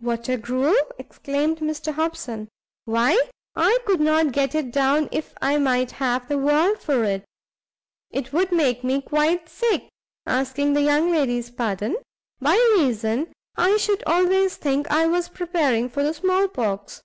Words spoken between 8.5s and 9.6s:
make me quite